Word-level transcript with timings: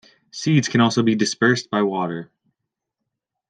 Seeds 0.31 0.67
can 0.67 0.81
also 0.81 1.03
be 1.03 1.13
dispersed 1.13 1.69
by 1.69 1.83
water. 1.83 2.31